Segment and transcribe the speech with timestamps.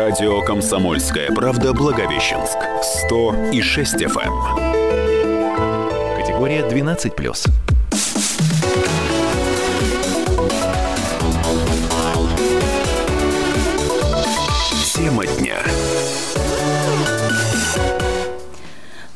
[0.00, 2.56] Радио «Комсомольская правда» Благовещенск.
[2.82, 4.32] 106 FM.
[4.56, 6.16] Эм.
[6.16, 7.46] Категория 12+.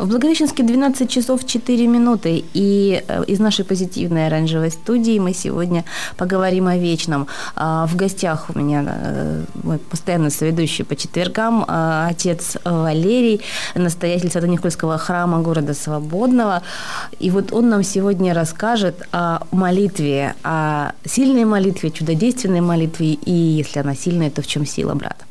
[0.04, 2.44] В Благовещенске 12 часов 4 минуты.
[2.52, 5.86] И э, из нашей позитивной оранжевой студии мы сегодня
[6.18, 7.26] поговорим о вечном.
[7.56, 13.40] А, в гостях у меня э, мой постоянно соведущий по четвергам а, отец Валерий,
[13.74, 16.62] настоятель Свято-Никольского храма города Свободного.
[17.18, 23.14] И вот он нам сегодня расскажет о молитве, о сильной молитве, чудодейственной молитве.
[23.14, 25.24] И если она сильная, то в чем сила брата?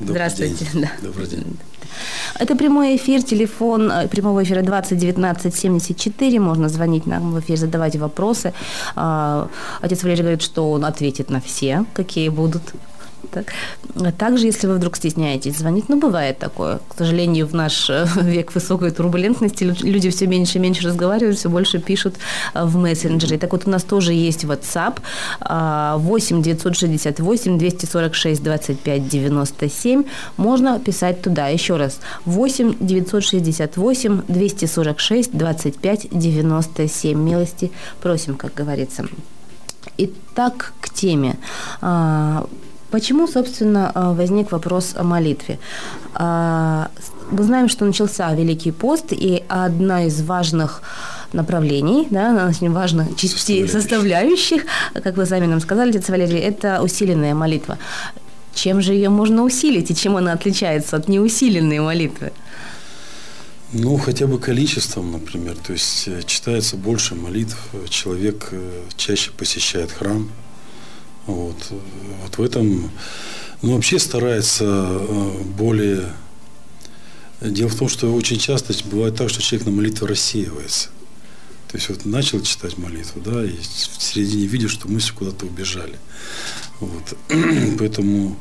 [0.00, 0.66] Здравствуйте.
[0.74, 0.88] День.
[1.00, 1.56] Добрый день.
[2.40, 6.40] Это прямой эфир, телефон э, прямого эфира 20 19 74.
[6.40, 8.52] Можно звонить нам в эфир, задавать вопросы.
[8.96, 9.48] А,
[9.82, 12.62] отец Валерий говорит, что он ответит на все, какие будут.
[13.30, 13.52] Так.
[14.18, 16.80] Также, если вы вдруг стесняетесь звонить, ну, бывает такое.
[16.88, 21.48] К сожалению, в наш э, век высокой турбулентности люди все меньше и меньше разговаривают, все
[21.48, 22.16] больше пишут
[22.54, 23.38] э, в мессенджере.
[23.38, 24.98] Так вот, у нас тоже есть WhatsApp
[25.40, 30.04] 8 968 246 25 97.
[30.36, 31.48] Можно писать туда.
[31.48, 32.00] Еще раз.
[32.24, 37.18] 8 968 246 25 97.
[37.18, 39.04] Милости просим, как говорится.
[39.96, 41.36] Итак, к теме.
[42.90, 45.58] Почему, собственно, э, возник вопрос о молитве?
[46.14, 46.90] А,
[47.30, 50.82] мы знаем, что начался Великий пост, и одна из важных
[51.32, 54.62] направлений, да, очень важных частей составляющих,
[55.02, 57.78] как вы сами нам сказали, отец Валерий, это усиленная молитва.
[58.54, 62.32] Чем же ее можно усилить, и чем она отличается от неусиленной молитвы?
[63.72, 65.56] Ну, хотя бы количеством, например.
[65.56, 70.30] То есть э, читается больше молитв, человек э, чаще посещает храм–
[71.26, 71.56] вот,
[72.22, 72.90] вот в этом,
[73.62, 76.12] ну, вообще старается э, более...
[77.40, 80.88] Дело в том, что очень часто бывает так, что человек на молитву рассеивается.
[81.68, 85.98] То есть вот начал читать молитву, да, и в середине видишь, что мысли куда-то убежали.
[86.78, 87.18] Вот.
[87.78, 88.36] Поэтому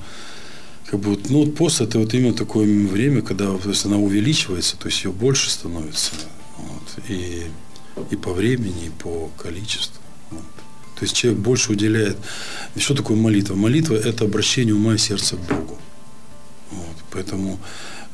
[0.86, 4.78] как бы, ну, вот пост это вот именно такое время, когда то есть она увеличивается,
[4.78, 6.12] то есть ее больше становится.
[6.60, 7.48] Вот, и,
[8.12, 10.03] и по времени, и по количеству.
[11.04, 12.16] То есть человек больше уделяет.
[12.78, 13.56] Что такое молитва?
[13.56, 15.78] Молитва– это обращение ума и сердца к Богу.
[16.72, 16.96] Вот.
[17.12, 17.60] Поэтому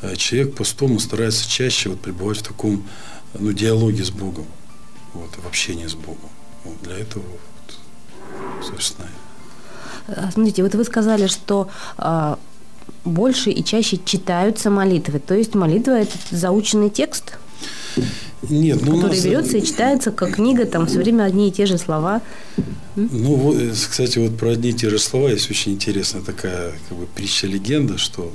[0.02, 2.84] э, человек постом старается чаще вот пребывать в таком
[3.38, 4.48] ну, диалоге с Богом,
[5.14, 6.32] вот, в общении с Богом.
[6.64, 6.82] Вот.
[6.82, 9.08] Для этого, вот, собственно.
[10.08, 12.40] А, смотрите, вот вы сказали, что а,
[13.06, 15.20] больше и чаще читаются молитвы.
[15.20, 17.38] То есть молитва– это заученный текст?
[18.42, 19.26] Нет, ну, который нас...
[19.26, 22.22] берется и читается как книга, там все время одни и те же слова.
[22.96, 26.74] Ну, вот, э, кстати, вот про одни и те же слова есть очень интересная такая
[26.88, 28.34] как бы притча-легенда, что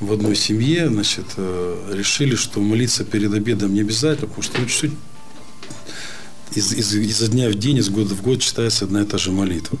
[0.00, 4.66] в одной семье, значит, э, решили, что молиться перед обедом не обязательно, потому что ну,
[4.66, 4.92] чуть-чуть
[6.54, 9.30] из, из, изо дня в день, из года в год читается одна и та же
[9.30, 9.78] молитва.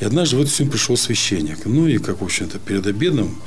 [0.00, 1.66] И однажды в эту семью пришел священник.
[1.66, 3.40] Ну, и как, в общем-то, перед обедом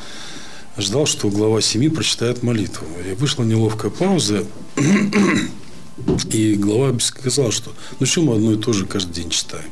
[0.78, 2.86] ждал, что глава семьи прочитает молитву.
[3.10, 4.46] И вышла неловкая пауза,
[6.32, 9.70] и глава сказал, что ну что мы одно и то же каждый день читаем.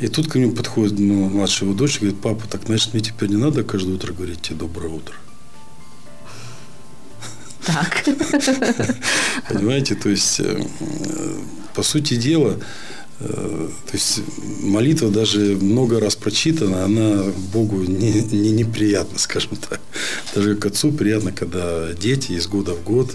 [0.00, 3.02] И тут к нему подходит ну, младшая его дочь и говорит, папа, так значит мне
[3.02, 5.14] теперь не надо каждое утро говорить тебе доброе утро.
[7.66, 8.04] Так.
[9.48, 10.64] Понимаете, то есть, э,
[11.74, 12.58] по сути дела,
[13.20, 14.20] Э, то есть
[14.62, 19.80] молитва даже много раз прочитана, она Богу не, не неприятна, скажем так.
[20.34, 23.14] Даже к отцу приятно, когда дети из года в год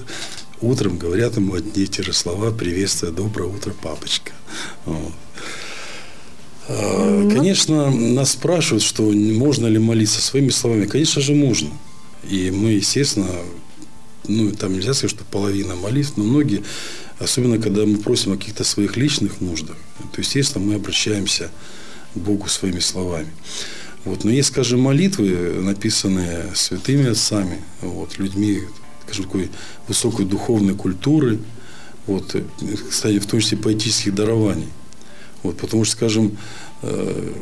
[0.62, 4.32] утром говорят ему одни и те же слова «Приветствие, доброе утро, папочка».
[4.86, 5.14] Вот.
[6.68, 10.86] А, ну, конечно, нас спрашивают, что можно ли молиться своими словами.
[10.86, 11.70] Конечно же, можно.
[12.28, 13.30] И мы, естественно,
[14.28, 16.64] ну, там нельзя сказать, что половина молитв, но многие
[17.20, 19.78] Особенно, когда мы просим о каких-то своих личных нуждах,
[20.12, 21.50] то, естественно, мы обращаемся
[22.14, 23.32] к Богу своими словами.
[24.04, 24.26] Вот.
[24.26, 28.62] Но есть, скажем, молитвы, написанные святыми отцами, вот, людьми,
[29.06, 29.50] скажем, такой
[29.88, 31.40] высокой духовной культуры,
[32.08, 32.36] вот,
[32.90, 34.68] кстати, в том числе поэтических дарований.
[35.44, 36.38] Вот, потому что, скажем,
[36.82, 37.34] э,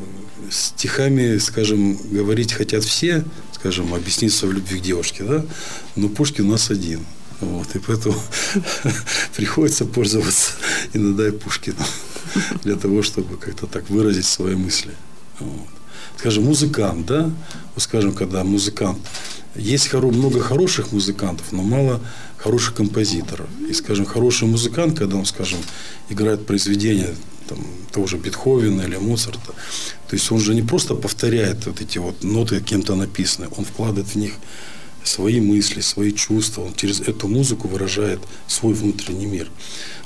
[0.50, 5.46] стихами, скажем, говорить хотят все, скажем, объясниться в любви к девушке, да,
[5.96, 7.02] но Пушкин у нас один–
[7.44, 8.16] вот, и поэтому
[9.36, 10.54] приходится пользоваться
[10.94, 11.86] иногда и Пушкиным
[12.64, 14.94] для того, чтобы как-то так выразить свои мысли.
[15.40, 15.68] Вот.
[16.18, 17.32] Скажем, музыкант, да?
[17.78, 19.00] Скажем, когда музыкант...
[19.56, 22.02] Есть много хороших музыкантов, но мало
[22.38, 23.48] хороших композиторов.
[23.70, 25.60] И, скажем, хороший музыкант, когда он, скажем,
[26.10, 27.14] играет произведение
[27.48, 27.60] там,
[27.92, 29.54] того же Бетховена или Моцарта.
[30.10, 34.08] То есть он же не просто повторяет вот эти вот ноты кем-то написанные, он вкладывает
[34.08, 34.34] в них
[35.04, 39.50] свои мысли, свои чувства, он через эту музыку выражает свой внутренний мир.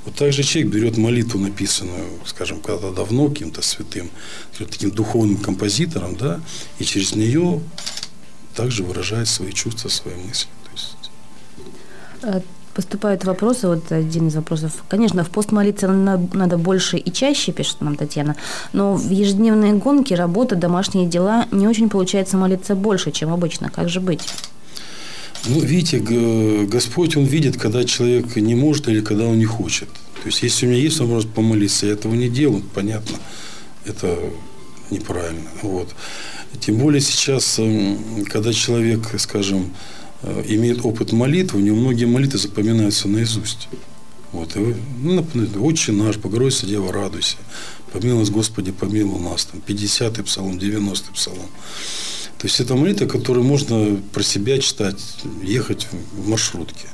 [0.06, 4.10] Вот так же человек берет молитву, написанную, скажем, когда-то давно каким-то святым,
[4.58, 6.40] таким духовным композитором, да,
[6.80, 7.62] и через нее
[8.56, 10.50] также выражает свои чувства, свои мысли.
[10.64, 11.12] То есть...
[12.24, 12.42] Э,
[12.78, 14.72] поступают вопросы, вот один из вопросов.
[14.88, 18.36] Конечно, в пост молиться надо больше и чаще, пишет нам Татьяна,
[18.72, 23.70] но в ежедневные гонки, работа, домашние дела не очень получается молиться больше, чем обычно.
[23.70, 24.22] Как же быть?
[25.46, 26.00] Ну, видите,
[26.66, 29.88] Господь, Он видит, когда человек не может или когда он не хочет.
[30.22, 33.18] То есть, если у меня есть возможность помолиться, я этого не делаю, понятно,
[33.86, 34.18] это
[34.90, 35.50] неправильно.
[35.62, 35.94] Вот.
[36.60, 39.74] Тем более сейчас, эм, когда человек, скажем,
[40.24, 43.68] э, имеет опыт молитвы, у него многие молитвы запоминаются наизусть.
[44.32, 47.38] Вот, и, ну, например, «Отче наш, Богородица Дева, радуйся,
[47.94, 49.46] помилуй Господи, помилуй нас».
[49.46, 51.48] Там, 50-й псалом, 90-й псалом.
[52.40, 55.00] То есть это молитва, которую можно про себя читать,
[55.42, 56.88] ехать в маршрутке,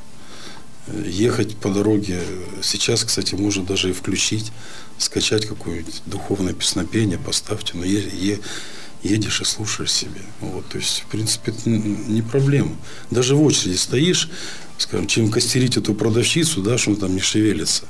[1.06, 2.22] ехать по дороге.
[2.62, 4.54] Сейчас, кстати, можно даже и включить,
[4.98, 10.22] скачать какое-нибудь духовное песнопение, поставьте, но едешь и слушаешь себе.
[10.40, 12.78] Вот, то есть, в принципе, это не проблема.
[13.12, 14.30] Даже в очереди стоишь,
[14.78, 17.84] скажем, чем костерить эту продавщицу, да, что он там не шевелится.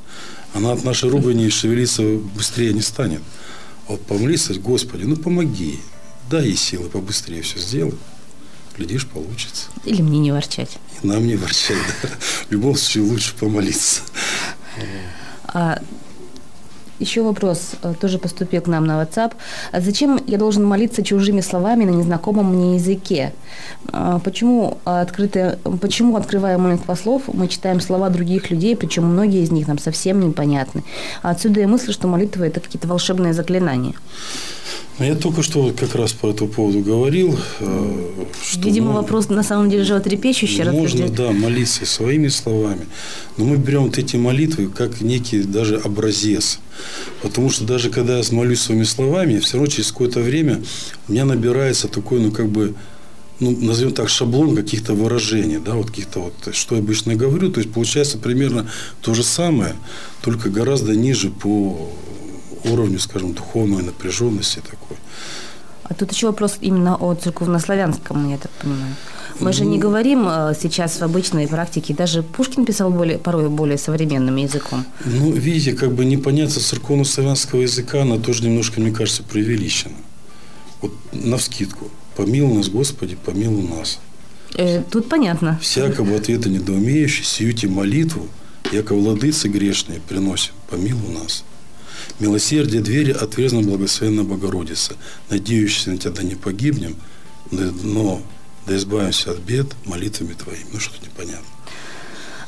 [0.56, 3.22] Она от нашей ругани шевелиться быстрее не станет.
[3.88, 5.80] А вот помолиться, Господи, ну помоги
[6.34, 7.96] дай ей силы побыстрее все сделать.
[8.76, 9.68] Глядишь, получится.
[9.86, 10.80] Или мне не ворчать.
[11.04, 12.10] И нам не ворчать, да.
[12.48, 14.02] В любом случае лучше помолиться.
[15.46, 15.80] А,
[16.98, 19.34] еще вопрос э, тоже поступил к нам на WhatsApp.
[19.72, 23.34] А зачем я должен молиться чужими словами на незнакомом мне языке?
[23.92, 29.52] А, почему, открытые, почему открывая молитва слов, мы читаем слова других людей, причем многие из
[29.52, 30.84] них нам совсем непонятны?
[31.22, 33.94] Отсюда я мысль, что молитва– это какие-то волшебные заклинания.
[35.00, 37.36] Ну, я только что как раз по этому поводу говорил.
[37.60, 40.64] Э, что Видимо, мы, вопрос на самом деле животрепещущий.
[40.70, 42.86] Можно, да, молиться своими словами.
[43.38, 46.60] Но мы берем вот эти молитвы как некий даже образец.
[47.24, 50.62] Потому что даже когда я молюсь своими словами, все равно через какое-то время
[51.08, 52.76] у меня набирается такой, ну, как бы,
[53.40, 57.52] ну, назовем так, шаблон каких-то выражений, да, вот каких-то вот, что я обычно говорю.
[57.52, 58.70] То есть, получается примерно
[59.02, 59.74] то же самое,
[60.22, 61.90] только гораздо ниже по
[62.66, 64.98] уровню, скажем, духовной напряженности такой.
[65.84, 68.96] А тут еще вопрос именно о церковнославянском, я так понимаю.
[69.40, 73.50] Мы же не ну, говорим э, сейчас в обычной практике, даже Пушкин писал более, порой
[73.50, 74.86] более современным языком.
[75.06, 79.96] Ну, видите, как бы непонятно церковно-славянского языка, она тоже немножко, мне кажется, преувеличена.
[80.82, 81.90] Вот на вскидку.
[82.16, 84.00] Помилуй нас, Господи, помилуй нас.
[84.56, 85.60] Э, тут понятно.
[85.62, 88.28] Всякого ответа недоумеющий, сиюте молитву,
[88.72, 91.44] яко владыцы грешные приносим, помилуй нас.
[92.20, 94.94] Милосердие двери отверзно благословенна Богородица.
[95.30, 96.96] Надеющийся на тебя да не погибнем,
[97.52, 98.22] но
[98.68, 100.66] да избавимся от бед молитвами Твоими.
[100.72, 101.54] Ну, что-то непонятно.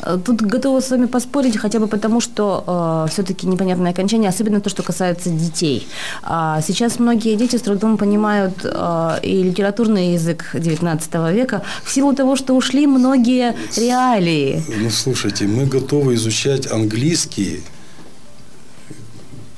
[0.06, 2.64] Э, тут готова с вами поспорить, хотя бы потому, что
[3.08, 5.88] э, все-таки непонятное окончание, особенно то, что касается детей.
[6.24, 12.14] А сейчас многие дети с трудом понимают э, и литературный язык XIX века в силу
[12.14, 14.64] того, что ушли многие реалии.
[14.80, 17.64] Ну, слушайте, мы готовы изучать английский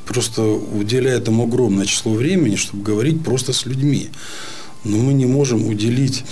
[0.08, 4.10] просто уделяя этому огромное число времени, чтобы говорить просто с людьми.
[4.84, 6.24] Но мы не можем уделить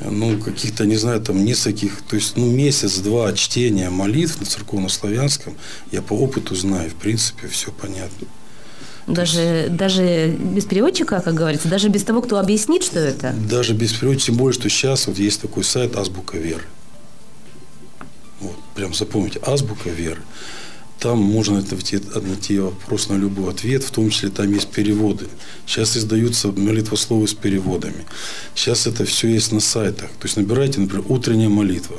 [0.00, 5.56] ну, каких-то, не знаю, там, нескольких, то есть, ну, месяц-два чтения молитв на церковно-славянском,
[5.90, 8.28] я по опыту знаю, в принципе, все понятно.
[9.06, 13.32] Даже, даже без переводчика, как говорится, даже без того, кто объяснит, что это?
[13.32, 16.64] Даже без переводчика, тем более, что сейчас вот есть такой сайт «Азбука веры».
[18.40, 20.20] Вот, прям запомните, «Азбука веры».
[20.98, 25.28] Там можно найти вопрос на любой ответ, в том числе там есть переводы.
[25.64, 28.04] Сейчас издаются молитвословы с переводами.
[28.54, 30.10] Сейчас это все есть на сайтах.
[30.10, 31.98] То есть набирайте, например, утренняя молитва.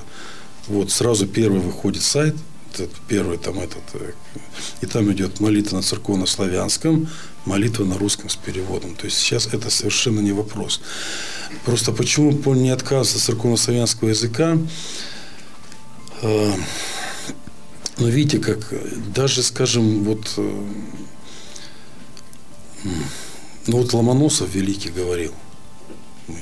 [0.67, 2.35] Вот сразу первый выходит сайт,
[2.73, 4.11] этот, первый там этот, э,
[4.81, 7.07] и там идет молитва на церковно-славянском,
[7.45, 8.95] молитва на русском с переводом.
[8.95, 10.81] То есть сейчас это совершенно не вопрос.
[11.65, 14.57] Просто почему не отказывается от церковно-славянского языка?
[17.99, 18.73] Э, но видите, как
[19.13, 20.63] даже, скажем, вот, э,
[23.67, 25.33] ну вот Ломоносов великий говорил,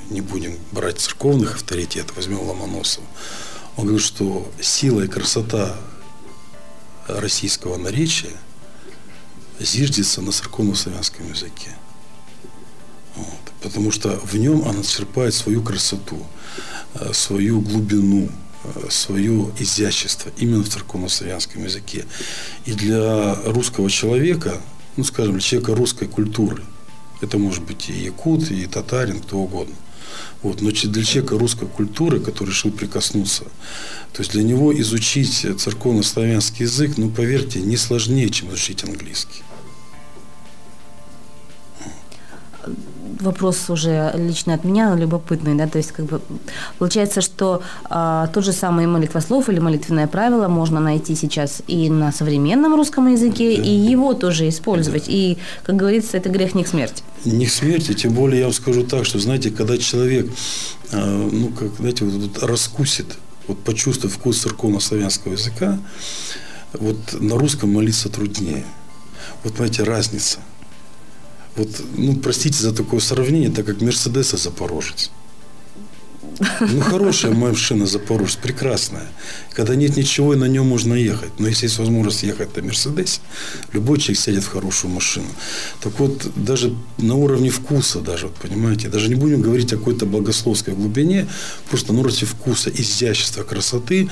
[0.10, 3.06] не будем брать церковных авторитетов, возьмем Ломоносова.
[3.76, 5.78] Он говорит, что сила и красота
[7.08, 8.34] российского наречия
[9.60, 11.76] зиждется на церковно-славянском языке.
[13.16, 13.54] Вот.
[13.62, 16.26] Потому что в нем она черпает свою красоту,
[16.96, 18.47] э, свою глубину, Э,
[18.90, 22.06] свое изящество именно в церковно-славянском языке.
[22.66, 24.62] И для русского человека,
[24.96, 26.64] ну, скажем, для человека русской культуры.
[27.22, 29.76] Это может быть и якут, и татарин, кто угодно.
[30.44, 30.62] Вот.
[30.62, 33.44] Но для человека русской культуры, который решил прикоснуться,
[34.14, 39.44] то есть для него изучить церковно-славянский язык, ну, поверьте, не сложнее, чем изучить английский.
[43.20, 46.22] Вопрос уже лично от меня, любопытный, да, то есть как бы
[46.78, 52.12] получается, что а, тот же самый молитвослов или молитвенное правило можно найти сейчас и на
[52.12, 53.64] современном русском языке, да.
[53.64, 55.12] и его тоже использовать, да.
[55.12, 57.04] и, как говорится, это грех не к смерти.
[57.26, 60.28] Не к смерти, тем более я вам скажу так, что, знаете, когда человек,
[60.92, 65.80] а, ну, как, знаете, вот, вот раскусит, вот почувствует вкус церковно-славянского языка,
[66.74, 68.66] вот на русском молиться труднее.
[69.44, 70.40] Вот, понимаете, разница–
[71.58, 75.12] вот, ну, простите за такое сравнение, так как Мерседес и Запорожец.
[76.60, 79.08] Ну, хорошая машина Запорожец, прекрасная.
[79.54, 81.32] Когда нет ничего, и на нем можно ехать.
[81.40, 83.22] Но если есть возможность ехать на Мерседесе,
[83.74, 85.28] любой человек сядет в хорошую машину.
[85.82, 90.06] Так вот, даже на уровне вкуса, даже, вот, понимаете, даже не будем говорить о какой-то
[90.06, 91.28] богословской глубине,
[91.70, 94.10] просто на уровне вкуса, изящества, красоты,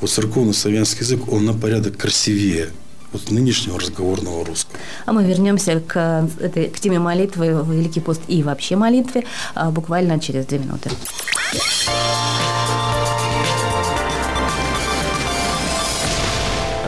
[0.00, 2.70] вот церковно-славянский язык, он на порядок красивее
[3.12, 4.78] вот нынешнего разговорного русского.
[5.06, 9.24] А мы вернемся к, этой, к теме молитвы, Великий пост и вообще молитве
[9.54, 10.90] а, буквально через две минуты.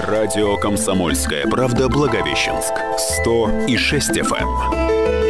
[0.07, 2.73] Радио «Комсомольская правда» Благовещенск.
[3.23, 5.30] 100 и 6 FM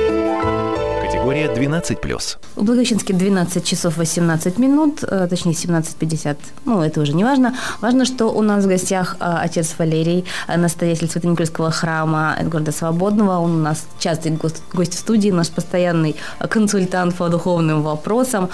[1.41, 2.39] категория 12+.
[2.57, 7.55] В Благовещенске 12 часов 18 минут, э, точнее 17.50, ну это уже не важно.
[7.81, 13.39] Важно, что у нас в гостях э, отец Валерий, э, настоятель Свято-Никольского храма города Свободного.
[13.39, 14.33] Он у нас частый
[14.75, 16.17] гость в студии, наш постоянный
[16.49, 18.49] консультант по духовным вопросам.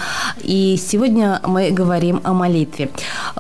[0.45, 2.91] И сегодня мы говорим о молитве.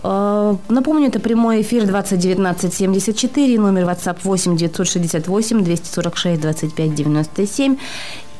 [0.02, 7.76] Напомню, это прямой эфир 2019-74, номер WhatsApp 8 968 246 25 97.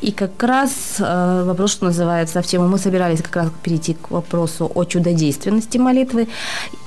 [0.03, 4.11] И как раз э, вопрос, что называется, в тему мы собирались как раз перейти к
[4.11, 6.29] вопросу о чудодейственности молитвы.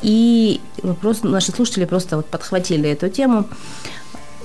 [0.03, 3.45] И вопрос, наши слушатели просто вот подхватили эту тему.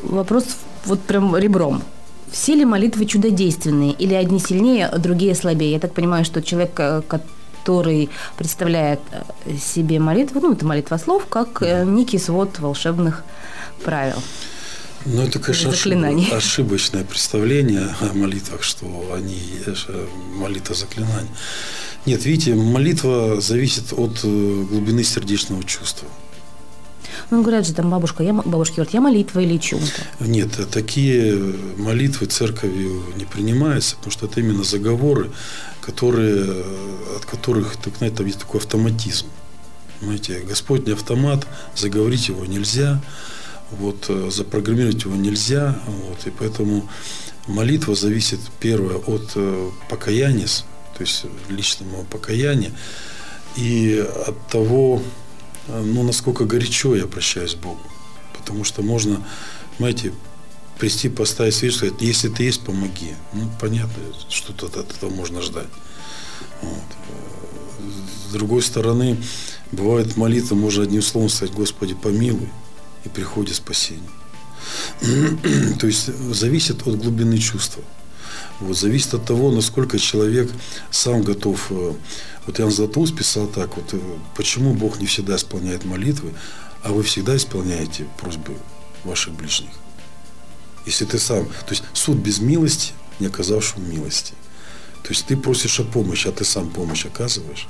[0.02, 0.44] Вопрос
[0.86, 1.82] вот прям ребром.
[2.30, 3.92] Все ли молитвы чудодейственные?
[3.92, 5.72] Или одни сильнее, а другие слабее?
[5.72, 11.26] Я так понимаю, что человек, э, который представляет э, себе молитву, ну, это молитва слов,
[11.28, 13.24] как э, некий свод волшебных
[13.84, 14.16] правил.
[15.06, 16.32] Ну, это, конечно, ошиб...
[16.32, 19.38] ошибочное представление о молитвах, что они
[20.36, 21.28] молитва заклинаний.
[22.06, 26.08] Нет, видите, молитва зависит от э, глубины сердечного чувства.
[27.30, 30.24] Ну, говорят же, там бабушка, я, бабушки говорят, я молитва или чум-то.
[30.26, 31.34] Нет, такие
[31.76, 35.30] молитвы церковью не принимаются, потому что это именно заговоры,
[35.80, 36.64] которые,
[37.16, 39.26] от которых, так знаете, там есть такой автоматизм.
[40.00, 43.02] Понимаете, Господь не автомат, заговорить его нельзя–
[43.70, 45.78] вот, э, запрограммировать его нельзя.
[45.86, 46.88] Вот, и поэтому
[47.46, 50.46] молитва зависит, первое, от э, покаяния,
[50.96, 52.72] то есть личного покаяния,
[53.56, 55.02] и от того,
[55.68, 57.80] э, ну, насколько горячо я обращаюсь к Богу.
[58.38, 59.26] Потому что можно,
[59.78, 60.12] знаете,
[60.78, 63.14] прийти, поставить свечу, сказать, если ты есть, помоги.
[63.32, 65.68] Ну, понятно, что-то от этого можно ждать.
[66.60, 66.84] Вот.
[68.28, 69.16] С другой стороны,
[69.72, 72.48] бывает молитва, можно одним словом сказать, Господи, помилуй
[73.04, 74.10] и приходит спасение.
[75.78, 77.82] То есть зависит от глубины чувства.
[78.60, 80.50] Вот, зависит от того, насколько человек
[80.90, 81.66] сам готов.
[81.70, 81.94] Э,
[82.46, 83.98] вот Иоанн Златоуст писал так, вот, э,
[84.36, 86.32] почему Бог не всегда исполняет молитвы,
[86.82, 88.56] а вы всегда исполняете просьбы
[89.04, 89.70] ваших ближних.
[90.86, 94.34] Если ты сам, то есть суд без милости, не оказавшему милости.
[95.02, 97.68] То есть ты просишь о помощи, а ты сам помощь оказываешь.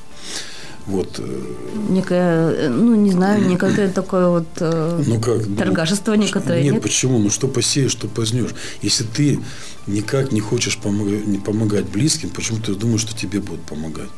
[0.87, 1.19] Вот.
[1.19, 1.43] Э,
[1.89, 5.47] Некое, ну, не знаю, некое такое вот э, ну, как?
[5.47, 6.63] Ну, торгашество некоторое.
[6.63, 7.19] Нет, нет, почему?
[7.19, 8.51] Ну, что посеешь, что познешь.
[8.83, 9.41] Если ты
[9.87, 14.11] никак не хочешь помогать, не помогать близким, почему ты думаешь, что тебе будут помогать?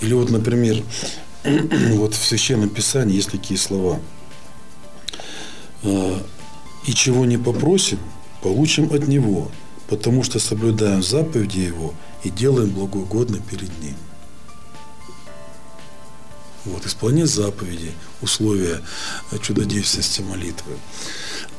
[0.00, 0.82] Или вот, например,
[1.44, 4.00] вот в Священном Писании есть такие слова.
[5.82, 6.18] «Э,
[6.86, 7.98] «И чего не попросим,
[8.42, 9.50] получим от Него,
[9.88, 13.94] потому что соблюдаем заповеди Его и делаем благоугодно перед Ним».
[16.64, 18.80] Вот, исполнение заповедей, условия
[19.40, 20.72] чудодейственности молитвы.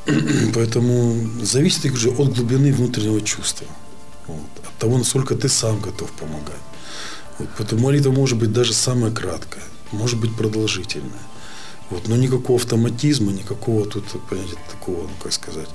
[0.54, 3.66] Поэтому зависит же от глубины внутреннего чувства.
[4.26, 6.62] Вот, от того, насколько ты сам готов помогать.
[7.38, 11.22] Вот, поэтому молитва может быть даже самая краткая, может быть продолжительная.
[11.88, 15.68] Вот, но никакого автоматизма, никакого тут, понимаете, такого, ну как сказать,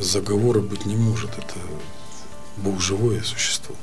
[0.00, 1.30] заговора быть не может.
[1.30, 1.54] Это
[2.56, 3.74] Бог живое существо.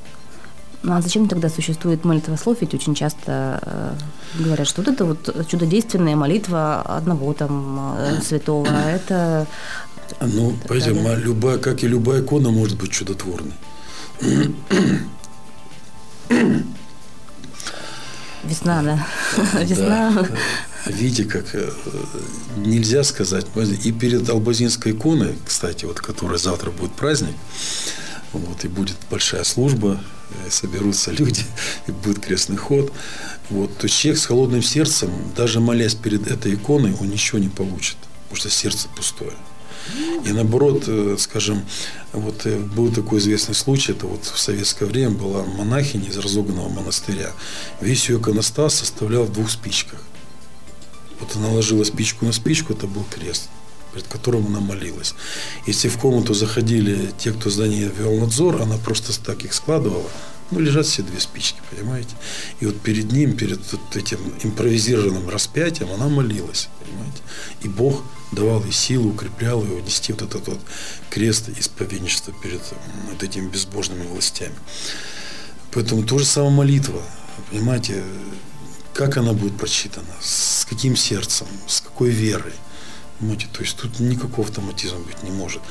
[0.83, 2.57] Ну а зачем тогда существует молитва слов?
[2.61, 3.93] Ведь очень часто э,
[4.43, 9.47] говорят, что вот это вот чудодейственная молитва одного там э, святого, это...
[10.19, 13.53] Ну, это, понимаете, да, любая, как и любая икона может быть чудотворной.
[18.43, 19.07] Весна, да.
[19.63, 20.11] Весна.
[20.11, 20.27] Да.
[20.91, 21.69] Видите, как э,
[22.57, 23.45] нельзя сказать.
[23.83, 27.35] И перед Албазинской иконой, кстати, вот которая завтра будет праздник,
[28.33, 29.99] вот, и будет большая служба,
[30.49, 31.43] соберутся люди,
[31.87, 32.91] и будет крестный ход.
[33.49, 37.97] Вот, то человек с холодным сердцем, даже молясь перед этой иконой, он ничего не получит,
[38.23, 39.33] потому что сердце пустое.
[40.25, 41.63] И наоборот, э, скажем,
[42.13, 46.69] вот э, был такой известный случай, это вот в советское время была монахиня из разоганного
[46.69, 47.31] монастыря.
[47.81, 50.01] Весь ее иконостас составлял в двух спичках.
[51.19, 53.49] Вот она ложила спичку на спичку, это был крест
[53.93, 55.15] перед которым она молилась.
[55.67, 60.09] Если в комнату заходили те, кто за ней вел надзор, она просто так их складывала,
[60.51, 62.13] ну, лежат все две спички, понимаете?
[62.59, 67.21] И вот перед ним, перед вот этим импровизированным распятием она молилась, понимаете?
[67.63, 70.59] И Бог давал ей силу, укреплял ее нести вот этот вот
[71.09, 72.61] крест исповедничества перед
[73.09, 74.55] вот этими безбожными властями.
[75.71, 77.01] Поэтому то же самое молитва,
[77.49, 78.03] понимаете,
[78.93, 82.53] как она будет прочитана, с каким сердцем, с какой верой–
[83.21, 85.61] Понимаете, то есть тут никакого автоматизма быть не может.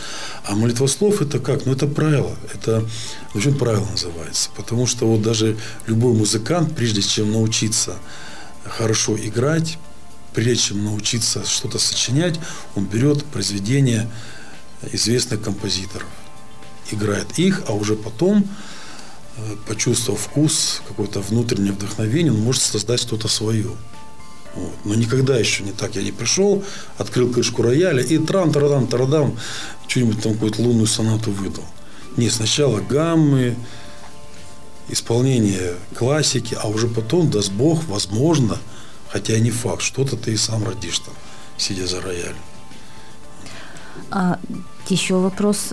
[0.44, 1.66] А молитва слов это как?
[1.66, 2.36] Ну это правило.
[2.54, 2.88] Это
[3.32, 4.50] почему правило называется?
[4.56, 5.56] Потому что вот даже
[5.88, 7.96] любой музыкант, прежде чем научиться
[8.64, 9.78] хорошо играть,
[10.32, 12.38] прежде чем научиться что-то сочинять,
[12.76, 14.08] он берет произведения
[14.92, 16.08] известных композиторов,
[16.92, 18.48] играет их, а уже потом,
[19.38, 23.72] э, почувствовав вкус, какое-то внутреннее вдохновение, он может создать что-то свое.
[24.54, 24.72] Вот.
[24.84, 26.64] Но никогда еще не так я не пришел,
[26.98, 29.38] открыл крышку рояля и трам тарадам тарадам
[29.86, 31.64] что-нибудь там какую-то лунную сонату выдал.
[32.16, 33.56] Не, сначала гаммы,
[34.88, 38.58] исполнение классики, а уже потом, даст Бог, возможно,
[39.08, 41.14] хотя не факт, что-то ты и сам родишь там,
[41.56, 42.36] сидя за роялем.
[44.10, 44.38] А,
[44.88, 45.72] еще вопрос.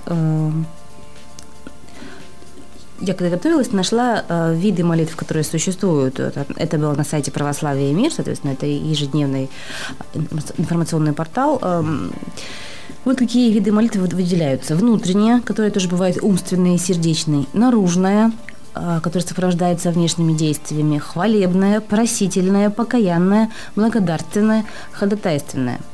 [2.99, 6.19] Э, я когда готовилась, нашла э, виды молитв, которые существуют.
[6.19, 9.49] Это, это было на сайте Православия и мир, соответственно, это ежедневный
[10.13, 10.19] э,
[10.57, 11.59] информационный портал.
[11.61, 11.83] Э,
[13.05, 14.75] вот какие виды молитвы выделяются.
[14.75, 17.47] Внутренняя, которая тоже бывает умственной и сердечной.
[17.53, 18.31] Наружная,
[18.75, 20.97] э, которая сопровождается внешними действиями.
[20.97, 25.79] Хвалебная, просительная, покаянная, благодарственная, ходатайственная–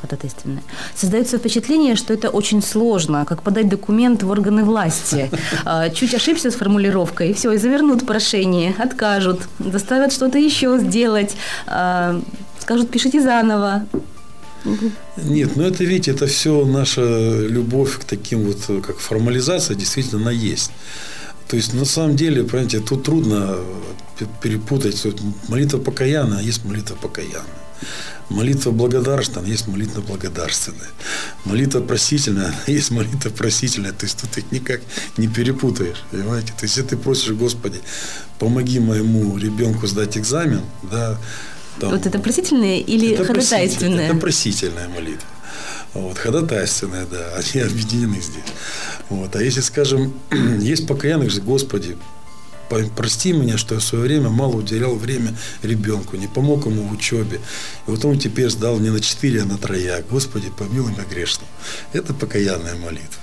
[0.00, 0.62] ходатайственное.
[0.94, 5.30] Создается впечатление, что это очень сложно, как подать документ в органы власти.
[5.64, 11.36] А, чуть ошибся с формулировкой, и все, и завернут прошение, откажут, заставят что-то еще сделать,
[11.66, 12.20] а,
[12.60, 13.86] скажут, пишите заново.
[15.16, 17.02] Нет, ну это, видите, это все наша
[17.46, 20.70] любовь к таким вот, как формализация, действительно, она есть.
[21.48, 23.56] То есть, на самом деле, понимаете, тут трудно
[24.42, 25.06] перепутать.
[25.48, 27.44] Молитва покаяна, а есть молитва покаяна.
[28.28, 30.88] Молитва благодарственная, есть молитва благодарственная.
[31.44, 33.92] Молитва просительная, есть молитва просительная.
[33.92, 34.80] То есть тут их никак
[35.16, 36.48] не перепутаешь, понимаете?
[36.48, 37.80] То есть если ты просишь, Господи,
[38.38, 41.18] помоги моему ребенку сдать экзамен, да,
[41.80, 44.10] там, вот это просительная или это ходатайственная?
[44.10, 45.26] Это просительная молитва.
[45.94, 48.44] Вот, ходатайственная, да, они объединены здесь.
[49.08, 49.34] Вот.
[49.36, 50.12] А если, скажем,
[50.60, 51.96] есть покаянных же, Господи,
[52.96, 56.92] прости меня, что я в свое время мало уделял время ребенку, не помог ему в
[56.92, 57.40] учебе.
[57.86, 60.06] И вот он теперь сдал не на четыре, а на трояк.
[60.08, 61.48] Господи, помилуй меня грешным.
[61.92, 63.22] Это покаянная молитва.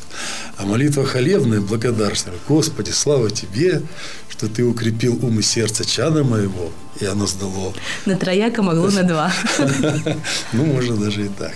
[0.57, 2.39] А молитва хвалебная, благодарственная.
[2.47, 3.81] Господи, слава Тебе,
[4.29, 7.73] что Ты укрепил ум и сердце чада моего, и оно сдало.
[8.05, 9.33] На трояка могло на два.
[10.53, 11.55] Ну, можно даже и так.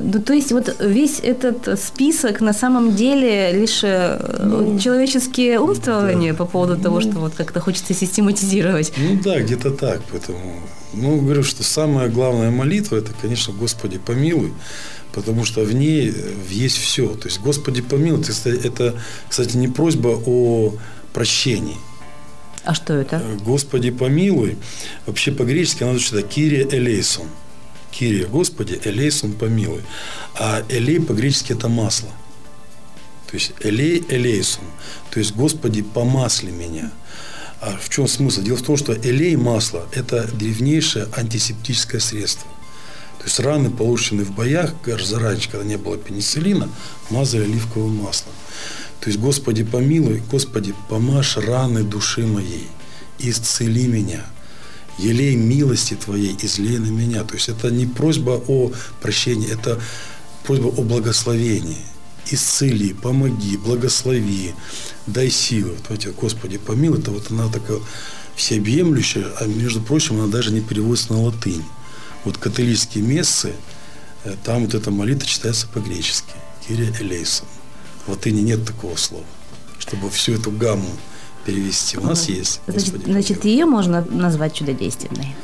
[0.00, 6.32] Ну, то есть вот весь этот список на самом деле лишь э, ну, человеческие умствования
[6.32, 6.38] да.
[6.38, 8.92] по поводу того, что вот как-то хочется систематизировать.
[8.96, 10.00] Ну да, где-то так.
[10.10, 10.60] Поэтому,
[10.94, 14.54] ну, говорю, что самая главная молитва это, конечно, Господи помилуй,
[15.12, 17.08] потому что в ней э, есть все.
[17.08, 18.94] То есть Господи помилуй, это,
[19.28, 20.72] кстати, не просьба о
[21.12, 21.76] прощении.
[22.64, 23.16] А что это?
[23.16, 24.56] Э, Господи помилуй.
[25.04, 27.26] Вообще по-гречески надо читать Кирия Элейсон.
[27.96, 29.82] Кирия, Господи, Элейсон помилуй.
[30.34, 32.08] А Элей по-гречески это масло.
[33.28, 34.64] То есть Элей, Элейсон.
[35.10, 36.90] То есть, Господи, помасли меня.
[37.60, 38.42] А в чем смысл?
[38.42, 42.48] Дело в том, что элей масло– это древнейшее антисептическое средство.
[43.18, 46.68] То есть раны, полученные в боях, заранее, когда не было пенициллина,
[47.08, 48.34] мазали оливковым маслом.
[49.00, 52.68] То есть, Господи, помилуй, Господи, помажь раны души моей,
[53.18, 54.26] исцели меня–
[54.98, 57.24] елей милости Твоей, излей на меня.
[57.24, 59.80] То есть это не просьба о прощении, это
[60.44, 61.78] просьба о благословении.
[62.30, 64.54] исцели, помоги, благослови,
[65.06, 65.76] дай силы.
[65.90, 67.80] Эти, Господи, помилуй, это вот она такая
[68.34, 71.62] всеобъемлющая, а между прочим, она даже не переводится на латынь.
[72.24, 73.52] Вот католические мессы,
[74.24, 76.32] э, там вот эта молитва читается по-гречески.
[76.66, 77.46] Кирия Элейсон.
[78.06, 79.24] В латыни нет такого слова,
[79.78, 80.90] чтобы всю эту гамму
[81.44, 81.98] перевести.
[81.98, 82.60] У нас есть.
[82.66, 85.34] Значит, значит, ее можно назвать чудодейственной.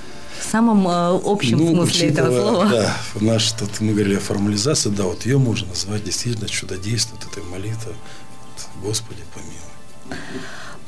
[0.40, 2.64] В самом э, общем смысле этого учитывая, слова.
[2.64, 7.18] Ну, Да, наш, тут мы говорили о формализации, да, вот ее можно назвать действительно чудодействием,
[7.22, 7.94] вот этой молитвой.
[7.94, 10.20] Вот, Господи, помилуй.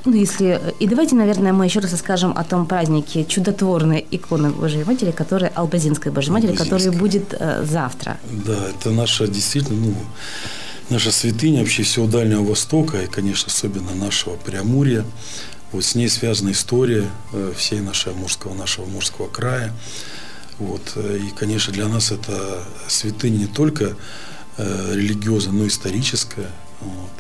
[0.04, 0.60] Ну, если...
[0.80, 5.48] И давайте, наверное, мы еще раз расскажем о том празднике чудотворной иконы Божьей Матери, который
[5.48, 7.00] Албазинской Божьей Матери, который Албазинской.
[7.00, 8.16] будет э, завтра.
[8.30, 9.94] Да, это наша действительно, ну,
[10.92, 15.06] наша святыня вообще всего Дальнего Востока и, конечно, особенно нашего Преамурья.
[15.72, 19.72] Вот с ней связана история э, всей нашей Амурского, нашего Амурского края.
[20.58, 20.92] Вот.
[20.96, 23.96] э, И, конечно, для нас это святыня не только
[24.58, 26.50] э, религиозная, но и историческая.
[26.80, 27.10] Вот.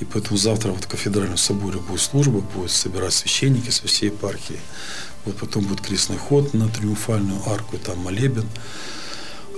[0.00, 4.60] И поэтому завтра вот в кафедральном соборе будет служба, будут собирать священники со всей епархии.
[5.24, 8.46] Вот потом будет крестный ход на триумфальную арку, и там молебен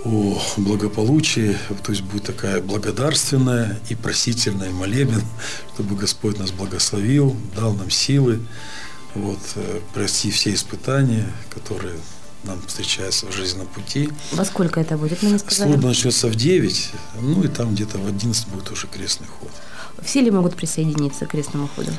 [0.06, 5.22] о благополучии, то есть будет такая благодарственная и просительная молебен,
[5.74, 8.40] чтобы Господь нас благословил, дал нам силы,
[9.14, 11.96] вот, э, пройти все испытания, которые
[12.44, 14.08] нам встречаются в жизненном пути.
[14.32, 15.70] Во сколько это будет, мы не сказали?
[15.70, 16.90] Служба начнется в 9,
[17.22, 19.50] ну и там где-то в 11 будет уже крестный ход.
[20.02, 21.90] Все ли могут присоединиться к крестному ходу?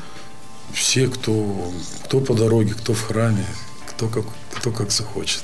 [0.72, 1.72] Все, кто,
[2.04, 3.44] кто по дороге, кто в храме,
[3.86, 5.42] кто как, кто как захочет.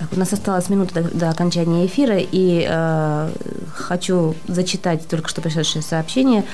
[0.00, 3.30] Так, у нас осталась минута до, до окончания эфира, и э,
[3.74, 6.44] хочу зачитать только что пришедшее сообщение.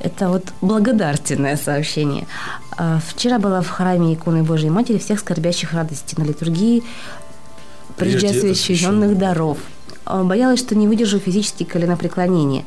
[0.00, 2.26] Это вот благодарственное сообщение.
[2.76, 6.82] Э, Вчера была в храме иконы Божьей Матери всех скорбящих радости на литургии
[7.98, 9.16] освященных.
[9.16, 9.58] даров.
[10.06, 12.64] Э, Боялась, что не выдержу физически коленопреклонения,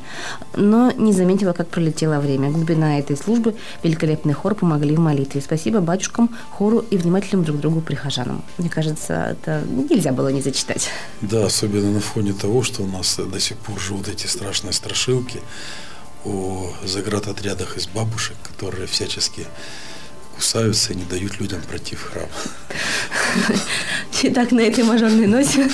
[0.56, 2.50] но не заметила, как пролетело время.
[2.50, 5.40] Глубина этой службы, великолепный хор помогли в молитве.
[5.40, 8.42] Спасибо батюшкам, хору и внимательным друг другу прихожанам.
[8.58, 10.88] Мне кажется, это нельзя было не зачитать.
[11.20, 15.40] Да, особенно на фоне того, что у нас до сих пор живут эти страшные страшилки
[16.24, 19.46] о заградотрядах из бабушек, которые всячески
[20.36, 22.28] кусаются и не дают людям пройти в храм.
[24.22, 25.68] Итак, на этой мажорной ноте,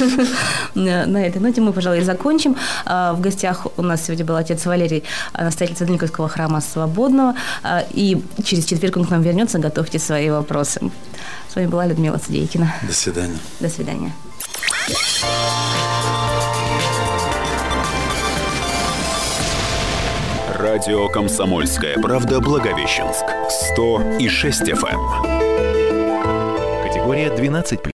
[0.75, 2.57] на этой ноте мы, пожалуй, закончим.
[2.85, 5.05] А, В гостях у нас сегодня был отец Валерий,
[5.38, 7.35] настоятель Никольского храма Свободного.
[7.62, 9.59] А, И через четверг он к нам вернется.
[9.59, 10.81] Готовьте свои вопросы.
[11.51, 12.75] С вами была Людмила Судейкина.
[12.83, 13.38] До свидания.
[13.61, 14.12] До свидания.
[20.62, 23.25] Радио «Комсомольская правда» Благовещенск.
[23.72, 25.01] 100 и 6 FM.
[26.85, 27.90] Категория 12+.